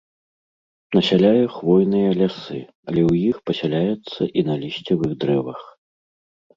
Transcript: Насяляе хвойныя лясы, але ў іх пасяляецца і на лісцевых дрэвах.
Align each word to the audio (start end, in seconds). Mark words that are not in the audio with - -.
Насяляе 0.95 1.43
хвойныя 1.57 2.09
лясы, 2.21 2.59
але 2.89 3.01
ў 3.09 3.23
іх 3.29 3.37
пасяляецца 3.53 4.21
і 4.39 4.49
на 4.53 4.61
лісцевых 4.67 5.11
дрэвах. 5.25 5.61